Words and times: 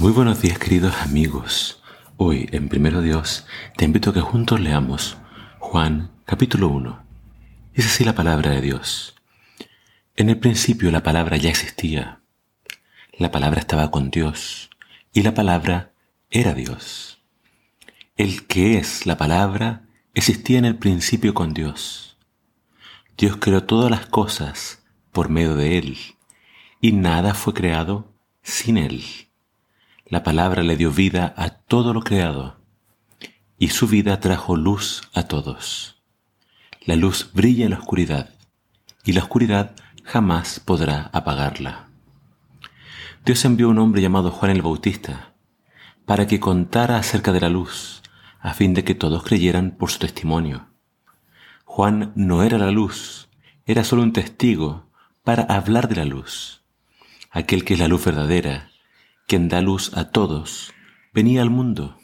Muy 0.00 0.10
buenos 0.10 0.42
días 0.42 0.58
queridos 0.58 0.92
amigos. 1.02 1.80
Hoy 2.16 2.48
en 2.50 2.68
Primero 2.68 3.00
Dios 3.00 3.46
te 3.76 3.84
invito 3.84 4.10
a 4.10 4.12
que 4.12 4.20
juntos 4.20 4.58
leamos 4.58 5.16
Juan 5.60 6.10
capítulo 6.24 6.68
1. 6.68 7.06
Es 7.74 7.86
así 7.86 8.02
la 8.02 8.16
palabra 8.16 8.50
de 8.50 8.60
Dios. 8.60 9.14
En 10.16 10.30
el 10.30 10.40
principio 10.40 10.90
la 10.90 11.04
palabra 11.04 11.36
ya 11.36 11.48
existía. 11.48 12.20
La 13.16 13.30
palabra 13.30 13.60
estaba 13.60 13.92
con 13.92 14.10
Dios 14.10 14.68
y 15.12 15.22
la 15.22 15.32
palabra 15.32 15.92
era 16.28 16.54
Dios. 16.54 17.20
El 18.16 18.48
que 18.48 18.78
es 18.78 19.06
la 19.06 19.16
palabra 19.16 19.86
existía 20.12 20.58
en 20.58 20.64
el 20.64 20.76
principio 20.76 21.34
con 21.34 21.54
Dios. 21.54 22.18
Dios 23.16 23.36
creó 23.36 23.62
todas 23.62 23.92
las 23.92 24.06
cosas 24.06 24.82
por 25.12 25.28
medio 25.28 25.54
de 25.54 25.78
Él 25.78 25.98
y 26.80 26.90
nada 26.90 27.32
fue 27.32 27.54
creado 27.54 28.12
sin 28.42 28.76
Él. 28.76 29.04
La 30.14 30.22
palabra 30.22 30.62
le 30.62 30.76
dio 30.76 30.92
vida 30.92 31.34
a 31.36 31.50
todo 31.50 31.92
lo 31.92 32.00
creado, 32.02 32.60
y 33.58 33.70
su 33.70 33.88
vida 33.88 34.20
trajo 34.20 34.54
luz 34.54 35.10
a 35.12 35.24
todos. 35.24 36.00
La 36.86 36.94
luz 36.94 37.32
brilla 37.34 37.64
en 37.64 37.72
la 37.72 37.80
oscuridad, 37.80 38.30
y 39.04 39.14
la 39.14 39.22
oscuridad 39.22 39.74
jamás 40.04 40.60
podrá 40.60 41.10
apagarla. 41.12 41.88
Dios 43.24 43.44
envió 43.44 43.68
un 43.68 43.80
hombre 43.80 44.02
llamado 44.02 44.30
Juan 44.30 44.52
el 44.52 44.62
Bautista, 44.62 45.32
para 46.06 46.28
que 46.28 46.38
contara 46.38 46.96
acerca 46.96 47.32
de 47.32 47.40
la 47.40 47.48
luz, 47.48 48.00
a 48.38 48.54
fin 48.54 48.72
de 48.72 48.84
que 48.84 48.94
todos 48.94 49.24
creyeran 49.24 49.72
por 49.72 49.90
su 49.90 49.98
testimonio. 49.98 50.68
Juan 51.64 52.12
no 52.14 52.44
era 52.44 52.56
la 52.56 52.70
luz, 52.70 53.28
era 53.66 53.82
solo 53.82 54.04
un 54.04 54.12
testigo 54.12 54.88
para 55.24 55.42
hablar 55.42 55.88
de 55.88 55.96
la 55.96 56.04
luz. 56.04 56.62
Aquel 57.32 57.64
que 57.64 57.74
es 57.74 57.80
la 57.80 57.88
luz 57.88 58.04
verdadera, 58.04 58.70
quien 59.26 59.48
da 59.48 59.62
luz 59.62 59.96
a 59.96 60.10
todos, 60.10 60.72
venía 61.12 61.42
al 61.42 61.50
mundo. 61.50 61.98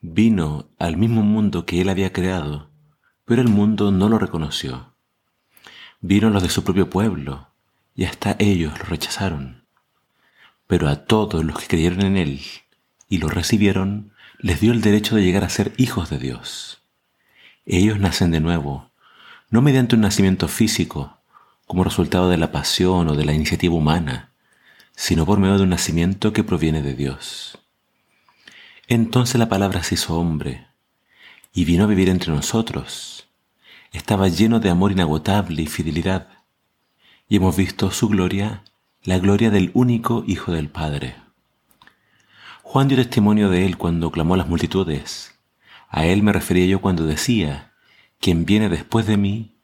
Vino 0.00 0.68
al 0.78 0.96
mismo 0.96 1.22
mundo 1.22 1.64
que 1.64 1.80
él 1.80 1.88
había 1.88 2.12
creado, 2.12 2.70
pero 3.24 3.40
el 3.40 3.48
mundo 3.48 3.90
no 3.90 4.08
lo 4.08 4.18
reconoció. 4.18 4.94
Vino 6.00 6.30
los 6.30 6.42
de 6.42 6.50
su 6.50 6.62
propio 6.62 6.90
pueblo, 6.90 7.48
y 7.94 8.04
hasta 8.04 8.36
ellos 8.38 8.78
lo 8.78 8.84
rechazaron. 8.84 9.64
Pero 10.66 10.88
a 10.88 11.04
todos 11.06 11.44
los 11.44 11.58
que 11.58 11.66
creyeron 11.66 12.02
en 12.02 12.16
él 12.16 12.40
y 13.08 13.18
lo 13.18 13.28
recibieron, 13.28 14.12
les 14.38 14.60
dio 14.60 14.72
el 14.72 14.82
derecho 14.82 15.16
de 15.16 15.24
llegar 15.24 15.42
a 15.42 15.48
ser 15.48 15.72
hijos 15.78 16.10
de 16.10 16.18
Dios. 16.18 16.82
Ellos 17.64 17.98
nacen 17.98 18.30
de 18.30 18.40
nuevo, 18.40 18.90
no 19.50 19.62
mediante 19.62 19.96
un 19.96 20.02
nacimiento 20.02 20.46
físico, 20.48 21.18
como 21.66 21.82
resultado 21.82 22.28
de 22.28 22.36
la 22.36 22.52
pasión 22.52 23.08
o 23.08 23.16
de 23.16 23.24
la 23.24 23.32
iniciativa 23.32 23.74
humana, 23.74 24.27
sino 24.98 25.24
por 25.24 25.38
medio 25.38 25.58
de 25.58 25.62
un 25.62 25.68
nacimiento 25.68 26.32
que 26.32 26.42
proviene 26.42 26.82
de 26.82 26.92
Dios. 26.92 27.56
Entonces 28.88 29.38
la 29.38 29.48
palabra 29.48 29.84
se 29.84 29.94
hizo 29.94 30.18
hombre 30.18 30.66
y 31.52 31.64
vino 31.64 31.84
a 31.84 31.86
vivir 31.86 32.08
entre 32.08 32.32
nosotros. 32.32 33.28
Estaba 33.92 34.26
lleno 34.26 34.58
de 34.58 34.70
amor 34.70 34.90
inagotable 34.90 35.62
y 35.62 35.66
fidelidad, 35.66 36.26
y 37.28 37.36
hemos 37.36 37.56
visto 37.56 37.92
su 37.92 38.08
gloria, 38.08 38.64
la 39.04 39.20
gloria 39.20 39.50
del 39.50 39.70
único 39.72 40.24
Hijo 40.26 40.50
del 40.50 40.68
Padre. 40.68 41.14
Juan 42.64 42.88
dio 42.88 42.96
testimonio 42.96 43.50
de 43.50 43.66
él 43.66 43.78
cuando 43.78 44.10
clamó 44.10 44.34
a 44.34 44.38
las 44.38 44.48
multitudes. 44.48 45.38
A 45.88 46.06
él 46.06 46.24
me 46.24 46.32
refería 46.32 46.66
yo 46.66 46.80
cuando 46.80 47.06
decía, 47.06 47.72
quien 48.18 48.44
viene 48.44 48.68
después 48.68 49.06
de 49.06 49.16
mí 49.16 49.54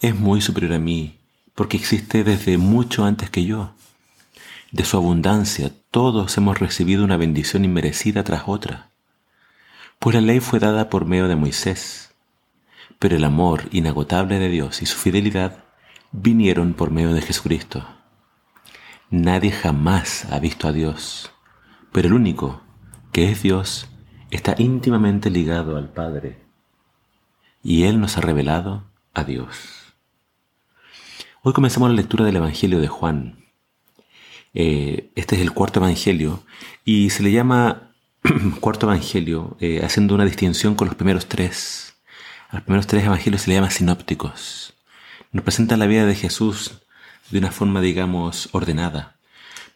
es 0.00 0.14
muy 0.14 0.42
superior 0.42 0.74
a 0.74 0.78
mí, 0.78 1.18
porque 1.54 1.78
existe 1.78 2.24
desde 2.24 2.58
mucho 2.58 3.06
antes 3.06 3.30
que 3.30 3.46
yo. 3.46 3.74
De 4.72 4.86
su 4.86 4.96
abundancia 4.96 5.70
todos 5.90 6.38
hemos 6.38 6.58
recibido 6.58 7.04
una 7.04 7.18
bendición 7.18 7.66
inmerecida 7.66 8.24
tras 8.24 8.44
otra. 8.46 8.88
Pues 9.98 10.14
la 10.14 10.22
ley 10.22 10.40
fue 10.40 10.60
dada 10.60 10.88
por 10.88 11.04
medio 11.04 11.28
de 11.28 11.36
Moisés, 11.36 12.14
pero 12.98 13.14
el 13.14 13.24
amor 13.24 13.64
inagotable 13.70 14.38
de 14.38 14.48
Dios 14.48 14.80
y 14.80 14.86
su 14.86 14.96
fidelidad 14.96 15.62
vinieron 16.10 16.72
por 16.72 16.90
medio 16.90 17.12
de 17.12 17.20
Jesucristo. 17.20 17.86
Nadie 19.10 19.52
jamás 19.52 20.24
ha 20.32 20.38
visto 20.38 20.66
a 20.66 20.72
Dios, 20.72 21.30
pero 21.92 22.08
el 22.08 22.14
único, 22.14 22.62
que 23.12 23.30
es 23.30 23.42
Dios, 23.42 23.90
está 24.30 24.54
íntimamente 24.56 25.28
ligado 25.28 25.76
al 25.76 25.90
Padre, 25.90 26.46
y 27.62 27.82
Él 27.84 28.00
nos 28.00 28.16
ha 28.16 28.22
revelado 28.22 28.84
a 29.12 29.24
Dios. 29.24 29.94
Hoy 31.42 31.52
comenzamos 31.52 31.90
la 31.90 31.96
lectura 31.96 32.24
del 32.24 32.36
Evangelio 32.36 32.80
de 32.80 32.88
Juan, 32.88 33.42
eh, 34.54 35.10
este 35.14 35.36
es 35.36 35.42
el 35.42 35.52
cuarto 35.52 35.80
evangelio 35.80 36.42
y 36.84 37.10
se 37.10 37.22
le 37.22 37.32
llama 37.32 37.90
cuarto 38.60 38.86
evangelio 38.86 39.56
eh, 39.60 39.80
haciendo 39.84 40.14
una 40.14 40.24
distinción 40.24 40.74
con 40.74 40.88
los 40.88 40.96
primeros 40.96 41.26
tres. 41.26 41.94
Los 42.52 42.62
primeros 42.62 42.86
tres 42.86 43.04
evangelios 43.04 43.42
se 43.42 43.50
le 43.50 43.56
llama 43.56 43.70
sinópticos. 43.70 44.74
Nos 45.32 45.44
presenta 45.44 45.76
la 45.76 45.86
vida 45.86 46.04
de 46.04 46.14
Jesús 46.14 46.82
de 47.30 47.38
una 47.38 47.50
forma, 47.50 47.80
digamos, 47.80 48.50
ordenada. 48.52 49.16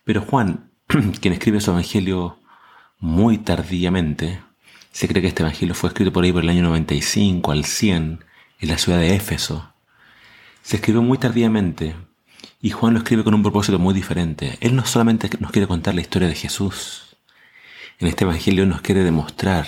Pero 0.04 0.20
Juan, 0.20 0.70
quien 1.20 1.32
escribe 1.32 1.60
su 1.60 1.70
evangelio 1.70 2.38
muy 2.98 3.38
tardíamente, 3.38 4.42
se 4.92 5.08
cree 5.08 5.22
que 5.22 5.28
este 5.28 5.42
evangelio 5.42 5.74
fue 5.74 5.88
escrito 5.88 6.12
por 6.12 6.24
ahí 6.24 6.32
por 6.32 6.42
el 6.42 6.50
año 6.50 6.62
95 6.62 7.50
al 7.50 7.64
100 7.64 8.24
en 8.60 8.68
la 8.68 8.78
ciudad 8.78 8.98
de 8.98 9.14
Éfeso. 9.14 9.72
Se 10.62 10.76
escribió 10.76 11.02
muy 11.02 11.18
tardíamente 11.18 11.96
y 12.60 12.70
Juan 12.70 12.94
lo 12.94 13.00
escribe 13.00 13.24
con 13.24 13.34
un 13.34 13.42
propósito 13.42 13.78
muy 13.78 13.94
diferente. 13.94 14.56
Él 14.60 14.74
no 14.76 14.84
solamente 14.84 15.28
nos 15.40 15.50
quiere 15.50 15.68
contar 15.68 15.94
la 15.94 16.00
historia 16.00 16.28
de 16.28 16.34
Jesús. 16.34 17.16
En 17.98 18.08
este 18.08 18.24
Evangelio 18.24 18.66
nos 18.66 18.80
quiere 18.80 19.04
demostrar 19.04 19.66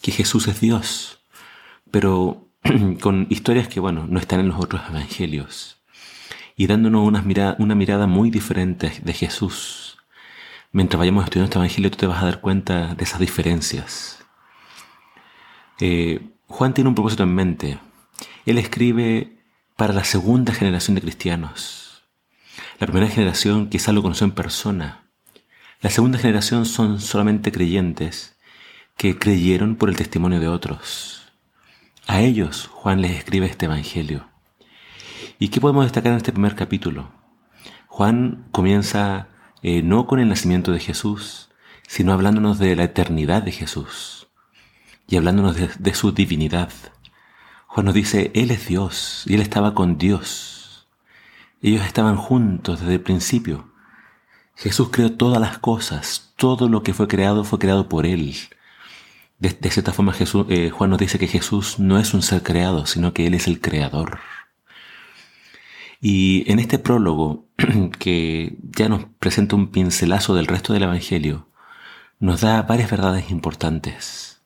que 0.00 0.12
Jesús 0.12 0.48
es 0.48 0.60
Dios, 0.60 1.20
pero 1.90 2.48
con 3.00 3.26
historias 3.30 3.68
que, 3.68 3.80
bueno, 3.80 4.06
no 4.08 4.18
están 4.18 4.40
en 4.40 4.48
los 4.48 4.60
otros 4.60 4.82
Evangelios. 4.88 5.76
Y 6.56 6.66
dándonos 6.66 7.06
una 7.06 7.22
mirada, 7.22 7.56
una 7.58 7.74
mirada 7.74 8.06
muy 8.06 8.30
diferente 8.30 8.92
de 9.02 9.12
Jesús. 9.12 9.98
Mientras 10.72 10.98
vayamos 10.98 11.24
estudiando 11.24 11.46
este 11.46 11.58
Evangelio, 11.58 11.90
tú 11.90 11.98
te 11.98 12.06
vas 12.06 12.22
a 12.22 12.26
dar 12.26 12.40
cuenta 12.40 12.94
de 12.94 13.04
esas 13.04 13.20
diferencias. 13.20 14.24
Eh, 15.80 16.20
Juan 16.46 16.74
tiene 16.74 16.88
un 16.88 16.94
propósito 16.94 17.22
en 17.22 17.34
mente. 17.34 17.78
Él 18.44 18.58
escribe 18.58 19.36
para 19.76 19.92
la 19.92 20.04
segunda 20.04 20.52
generación 20.52 20.96
de 20.96 21.02
cristianos 21.02 21.87
la 22.78 22.86
primera 22.86 23.10
generación 23.10 23.68
quizá 23.68 23.92
lo 23.92 24.02
conoció 24.02 24.24
en 24.24 24.32
persona. 24.32 25.04
La 25.80 25.90
segunda 25.90 26.18
generación 26.18 26.64
son 26.64 27.00
solamente 27.00 27.50
creyentes 27.50 28.36
que 28.96 29.18
creyeron 29.18 29.76
por 29.76 29.88
el 29.88 29.96
testimonio 29.96 30.38
de 30.38 30.48
otros. 30.48 31.32
A 32.06 32.20
ellos 32.20 32.68
Juan 32.72 33.00
les 33.00 33.16
escribe 33.16 33.46
este 33.46 33.66
Evangelio. 33.66 34.28
¿Y 35.40 35.48
qué 35.48 35.60
podemos 35.60 35.84
destacar 35.84 36.12
en 36.12 36.18
este 36.18 36.32
primer 36.32 36.54
capítulo? 36.54 37.10
Juan 37.86 38.46
comienza 38.52 39.28
eh, 39.62 39.82
no 39.82 40.06
con 40.06 40.20
el 40.20 40.28
nacimiento 40.28 40.70
de 40.70 40.80
Jesús, 40.80 41.48
sino 41.88 42.12
hablándonos 42.12 42.58
de 42.58 42.76
la 42.76 42.84
eternidad 42.84 43.42
de 43.42 43.52
Jesús 43.52 44.28
y 45.08 45.16
hablándonos 45.16 45.56
de 45.78 45.94
su 45.94 46.12
divinidad. 46.12 46.70
Juan 47.66 47.86
nos 47.86 47.94
dice, 47.94 48.30
Él 48.34 48.52
es 48.52 48.68
Dios 48.68 49.24
y 49.26 49.34
Él 49.34 49.40
estaba 49.40 49.74
con 49.74 49.98
Dios. 49.98 50.57
Ellos 51.60 51.84
estaban 51.84 52.16
juntos 52.16 52.80
desde 52.80 52.94
el 52.94 53.00
principio. 53.00 53.72
Jesús 54.54 54.88
creó 54.90 55.12
todas 55.12 55.40
las 55.40 55.58
cosas, 55.58 56.32
todo 56.36 56.68
lo 56.68 56.82
que 56.82 56.94
fue 56.94 57.08
creado 57.08 57.44
fue 57.44 57.58
creado 57.58 57.88
por 57.88 58.06
Él. 58.06 58.36
De, 59.38 59.70
cierta 59.70 59.92
forma 59.92 60.12
Jesús, 60.12 60.46
eh, 60.48 60.70
Juan 60.70 60.90
nos 60.90 60.98
dice 60.98 61.18
que 61.18 61.28
Jesús 61.28 61.78
no 61.78 61.98
es 61.98 62.12
un 62.14 62.22
ser 62.22 62.42
creado, 62.42 62.86
sino 62.86 63.12
que 63.12 63.26
Él 63.26 63.34
es 63.34 63.46
el 63.46 63.60
creador. 63.60 64.18
Y 66.00 66.50
en 66.50 66.58
este 66.58 66.78
prólogo, 66.78 67.46
que 67.98 68.56
ya 68.62 68.88
nos 68.88 69.04
presenta 69.18 69.56
un 69.56 69.70
pincelazo 69.70 70.34
del 70.34 70.46
resto 70.46 70.72
del 70.72 70.84
Evangelio, 70.84 71.48
nos 72.20 72.40
da 72.40 72.62
varias 72.62 72.90
verdades 72.90 73.30
importantes. 73.30 74.40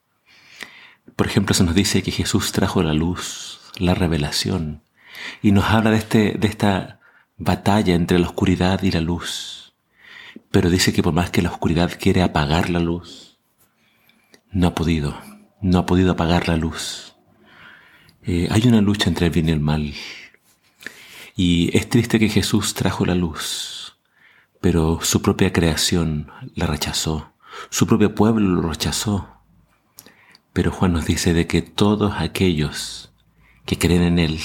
Por 1.17 1.27
ejemplo, 1.27 1.55
se 1.55 1.65
nos 1.65 1.75
dice 1.75 2.03
que 2.03 2.11
Jesús 2.11 2.53
trajo 2.53 2.83
la 2.83 2.95
luz, 2.95 3.61
la 3.79 3.95
revelación, 3.95 4.83
y 5.43 5.53
nos 5.53 5.65
habla 5.67 5.91
de, 5.91 5.99
este, 5.99 6.35
de 6.39 6.49
esta 6.49 7.01
batalla 7.37 7.95
entre 7.95 8.19
la 8.19 8.27
oscuridad 8.27 8.83
y 8.83 8.91
la 8.91 9.01
luz. 9.01 9.75
Pero 10.51 10.71
dice 10.71 10.93
que 10.93 11.03
por 11.03 11.13
más 11.13 11.31
que 11.31 11.43
la 11.43 11.51
oscuridad 11.51 11.93
quiere 11.99 12.23
apagar 12.23 12.71
la 12.71 12.79
luz, 12.79 13.39
no 14.51 14.69
ha 14.69 14.75
podido, 14.75 15.19
no 15.61 15.79
ha 15.79 15.87
podido 15.87 16.13
apagar 16.13 16.49
la 16.49 16.57
luz. 16.57 17.15
Eh, 18.23 18.49
hay 18.51 18.69
una 18.69 18.81
lucha 18.81 19.09
entre 19.09 19.27
el 19.27 19.33
bien 19.33 19.49
y 19.49 19.53
el 19.53 19.61
mal. 19.61 19.95
Y 21.35 21.77
es 21.77 21.89
triste 21.89 22.19
que 22.19 22.29
Jesús 22.29 22.75
trajo 22.75 23.07
la 23.07 23.15
luz, 23.15 23.97
pero 24.61 25.01
su 25.03 25.23
propia 25.23 25.53
creación 25.53 26.31
la 26.55 26.67
rechazó, 26.67 27.33
su 27.71 27.87
propio 27.87 28.15
pueblo 28.15 28.61
lo 28.61 28.69
rechazó. 28.69 29.29
Pero 30.53 30.71
Juan 30.71 30.93
nos 30.93 31.07
dice 31.07 31.33
de 31.33 31.47
que 31.47 31.63
todos 31.63 32.15
aquellos 32.19 33.13
que 33.65 33.79
creen 33.79 34.03
en 34.03 34.19
Él 34.19 34.41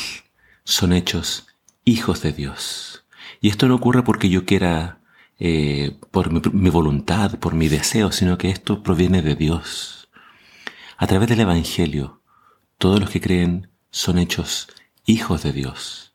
son 0.63 0.94
hechos 0.94 1.47
hijos 1.88 2.22
de 2.22 2.34
Dios. 2.34 3.06
Y 3.39 3.50
esto 3.50 3.68
no 3.68 3.75
ocurre 3.75 4.04
porque 4.04 4.30
yo 4.30 4.45
quiera 4.45 5.00
eh, 5.39 5.98
por 6.12 6.31
mi, 6.54 6.69
voluntad, 6.69 7.39
por 7.39 7.56
mi 7.56 7.69
deseo, 7.69 8.12
sino 8.12 8.38
que 8.38 8.50
esto 8.50 8.84
proviene 8.84 9.22
de 9.22 9.36
Dios. 9.36 10.10
A 10.98 11.07
través 11.07 11.30
del 11.30 11.39
Evangelio, 11.39 12.22
todos 12.78 13.00
los 13.00 13.10
que 13.10 13.22
creen 13.22 13.69
son 13.89 14.18
hechos 14.18 14.68
hijos 15.06 15.44
de 15.44 15.54
Dios. 15.54 16.13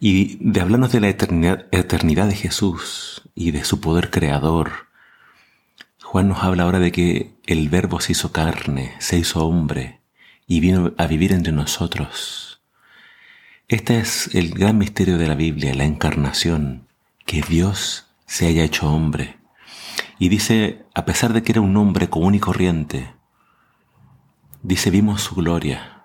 Y 0.00 0.38
de 0.40 0.60
hablarnos 0.60 0.90
de 0.92 1.00
la 1.00 1.08
eternidad, 1.08 1.66
eternidad 1.70 2.26
de 2.26 2.34
Jesús 2.34 3.22
y 3.34 3.52
de 3.52 3.64
su 3.64 3.80
poder 3.80 4.10
creador, 4.10 4.88
Juan 6.02 6.28
nos 6.28 6.42
habla 6.42 6.64
ahora 6.64 6.80
de 6.80 6.90
que 6.90 7.36
el 7.46 7.68
Verbo 7.68 8.00
se 8.00 8.12
hizo 8.12 8.32
carne, 8.32 8.94
se 8.98 9.18
hizo 9.18 9.46
hombre 9.46 10.00
y 10.48 10.58
vino 10.58 10.92
a 10.98 11.06
vivir 11.06 11.32
entre 11.32 11.52
nosotros. 11.52 12.49
Este 13.70 14.00
es 14.00 14.34
el 14.34 14.50
gran 14.50 14.78
misterio 14.78 15.16
de 15.16 15.28
la 15.28 15.36
Biblia, 15.36 15.72
la 15.76 15.84
encarnación, 15.84 16.88
que 17.24 17.40
Dios 17.40 18.08
se 18.26 18.48
haya 18.48 18.64
hecho 18.64 18.90
hombre. 18.90 19.38
Y 20.18 20.28
dice, 20.28 20.86
a 20.92 21.04
pesar 21.04 21.32
de 21.32 21.44
que 21.44 21.52
era 21.52 21.60
un 21.60 21.76
hombre 21.76 22.10
común 22.10 22.34
y 22.34 22.40
corriente, 22.40 23.14
dice, 24.64 24.90
vimos 24.90 25.22
su 25.22 25.36
gloria 25.36 26.02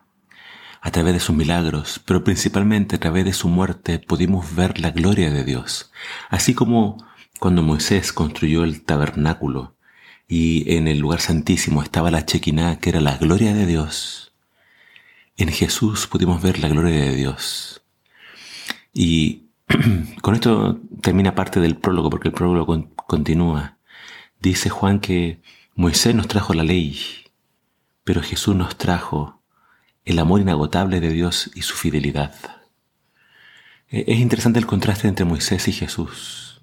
a 0.79 0.91
través 0.91 1.15
de 1.15 1.19
sus 1.19 1.35
milagros, 1.35 1.99
pero 2.05 2.23
principalmente 2.23 2.97
a 2.97 2.99
través 2.99 3.25
de 3.25 3.33
su 3.33 3.49
muerte 3.49 3.97
pudimos 3.97 4.53
ver 4.53 4.79
la 4.79 4.91
gloria 4.91 5.31
de 5.31 5.43
Dios. 5.43 5.91
Así 6.29 6.53
como 6.53 7.03
cuando 7.39 7.63
Moisés 7.63 8.13
construyó 8.13 8.63
el 8.63 8.83
tabernáculo 8.83 9.75
y 10.27 10.71
en 10.75 10.87
el 10.87 10.99
lugar 10.99 11.19
santísimo 11.19 11.81
estaba 11.81 12.11
la 12.11 12.27
chequiná, 12.27 12.77
que 12.77 12.91
era 12.91 13.01
la 13.01 13.17
gloria 13.17 13.55
de 13.55 13.65
Dios, 13.65 14.34
en 15.37 15.49
Jesús 15.49 16.07
pudimos 16.07 16.41
ver 16.41 16.59
la 16.59 16.69
gloria 16.69 17.01
de 17.01 17.15
Dios. 17.15 17.83
Y 18.93 19.45
Con 20.21 20.35
esto 20.35 20.79
termina 21.01 21.35
parte 21.35 21.59
del 21.59 21.77
prólogo, 21.77 22.09
porque 22.09 22.29
el 22.29 22.33
prólogo 22.33 22.89
continúa. 22.95 23.77
Dice 24.39 24.69
Juan 24.69 24.99
que 24.99 25.41
Moisés 25.75 26.13
nos 26.15 26.27
trajo 26.27 26.53
la 26.53 26.63
ley, 26.63 26.99
pero 28.03 28.21
Jesús 28.21 28.55
nos 28.55 28.77
trajo 28.77 29.41
el 30.03 30.19
amor 30.19 30.41
inagotable 30.41 30.99
de 30.99 31.09
Dios 31.09 31.49
y 31.55 31.63
su 31.63 31.75
fidelidad. 31.75 32.35
E-, 33.89 34.05
es 34.07 34.19
interesante 34.19 34.59
el 34.59 34.67
contraste 34.67 35.07
entre 35.07 35.25
Moisés 35.25 35.67
y 35.67 35.73
Jesús. 35.73 36.61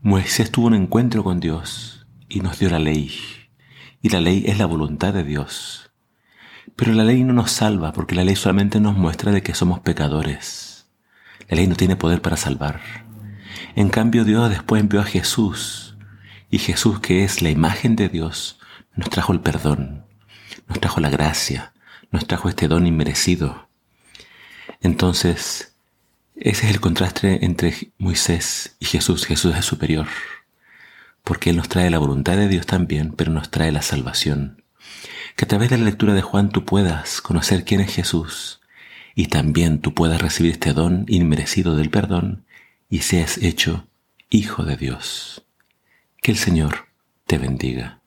Moisés 0.00 0.50
tuvo 0.50 0.68
un 0.68 0.74
encuentro 0.74 1.22
con 1.22 1.38
Dios 1.38 2.06
y 2.28 2.40
nos 2.40 2.58
dio 2.58 2.70
la 2.70 2.78
ley. 2.78 3.12
Y 4.00 4.08
la 4.08 4.20
ley 4.20 4.44
es 4.46 4.58
la 4.58 4.66
voluntad 4.66 5.12
de 5.12 5.22
Dios. 5.22 5.91
Pero 6.76 6.92
la 6.92 7.04
ley 7.04 7.22
no 7.24 7.32
nos 7.32 7.50
salva 7.50 7.92
porque 7.92 8.14
la 8.14 8.24
ley 8.24 8.36
solamente 8.36 8.80
nos 8.80 8.96
muestra 8.96 9.32
de 9.32 9.42
que 9.42 9.54
somos 9.54 9.80
pecadores. 9.80 10.86
La 11.48 11.56
ley 11.56 11.66
no 11.66 11.76
tiene 11.76 11.96
poder 11.96 12.22
para 12.22 12.36
salvar. 12.36 12.80
En 13.74 13.88
cambio, 13.88 14.24
Dios 14.24 14.48
después 14.50 14.80
envió 14.80 15.00
a 15.00 15.04
Jesús. 15.04 15.96
Y 16.50 16.58
Jesús, 16.58 17.00
que 17.00 17.24
es 17.24 17.42
la 17.42 17.50
imagen 17.50 17.96
de 17.96 18.08
Dios, 18.08 18.58
nos 18.94 19.08
trajo 19.08 19.32
el 19.32 19.40
perdón, 19.40 20.04
nos 20.68 20.80
trajo 20.80 21.00
la 21.00 21.08
gracia, 21.08 21.72
nos 22.10 22.26
trajo 22.26 22.48
este 22.48 22.68
don 22.68 22.86
inmerecido. 22.86 23.68
Entonces, 24.82 25.74
ese 26.36 26.66
es 26.66 26.72
el 26.72 26.80
contraste 26.80 27.44
entre 27.44 27.92
Moisés 27.98 28.76
y 28.80 28.86
Jesús. 28.86 29.24
Jesús 29.24 29.54
es 29.56 29.64
superior, 29.64 30.08
porque 31.24 31.50
Él 31.50 31.56
nos 31.56 31.68
trae 31.68 31.88
la 31.90 31.98
voluntad 31.98 32.36
de 32.36 32.48
Dios 32.48 32.66
también, 32.66 33.12
pero 33.12 33.32
nos 33.32 33.50
trae 33.50 33.72
la 33.72 33.82
salvación. 33.82 34.61
Que 35.36 35.44
a 35.44 35.48
través 35.48 35.70
de 35.70 35.78
la 35.78 35.84
lectura 35.84 36.14
de 36.14 36.22
Juan 36.22 36.50
tú 36.50 36.64
puedas 36.64 37.20
conocer 37.20 37.64
quién 37.64 37.80
es 37.80 37.94
Jesús 37.94 38.60
y 39.14 39.26
también 39.26 39.80
tú 39.80 39.94
puedas 39.94 40.20
recibir 40.20 40.52
este 40.52 40.72
don 40.72 41.04
inmerecido 41.08 41.76
del 41.76 41.90
perdón 41.90 42.44
y 42.88 43.00
seas 43.00 43.38
hecho 43.38 43.86
hijo 44.30 44.64
de 44.64 44.76
Dios. 44.76 45.44
Que 46.20 46.32
el 46.32 46.38
Señor 46.38 46.86
te 47.26 47.38
bendiga. 47.38 48.01